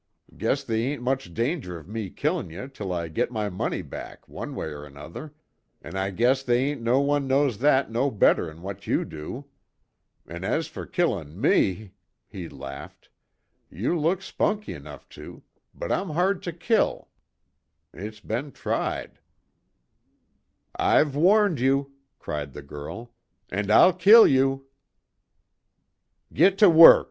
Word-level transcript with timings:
Guess 0.35 0.63
they 0.63 0.81
ain't 0.81 1.03
much 1.03 1.31
danger 1.31 1.77
of 1.77 1.87
me 1.87 2.09
killin' 2.09 2.49
ye 2.49 2.67
till 2.67 2.91
I 2.91 3.07
get 3.07 3.29
my 3.29 3.49
money 3.49 3.83
back, 3.83 4.27
one 4.27 4.55
way 4.55 4.65
er 4.65 4.83
another 4.83 5.35
an' 5.79 5.95
I 5.95 6.09
guess 6.09 6.41
they 6.41 6.71
ain't 6.71 6.81
no 6.81 6.99
one 6.99 7.27
knows 7.27 7.59
that 7.59 7.91
no 7.91 8.09
better'n 8.09 8.63
what 8.63 8.87
you 8.87 9.05
do. 9.05 9.45
An' 10.25 10.43
as 10.43 10.65
fer 10.65 10.87
killin' 10.87 11.39
me," 11.39 11.91
he 12.27 12.49
laughed, 12.49 13.09
"You 13.69 13.95
look 13.95 14.23
spunky 14.23 14.79
'nough 14.79 15.07
to 15.09 15.43
but 15.71 15.91
I'm 15.91 16.09
hard 16.09 16.41
to 16.49 16.51
kill 16.51 17.09
it's 17.93 18.21
be'n 18.21 18.53
tried." 18.53 19.19
"I've 20.75 21.15
warned 21.15 21.59
you!" 21.59 21.93
cried 22.17 22.53
the 22.53 22.63
girl, 22.63 23.13
"And 23.51 23.69
I'll 23.69 23.93
kill 23.93 24.25
you!" 24.25 24.65
"Git 26.33 26.57
to 26.57 26.71
work! 26.71 26.99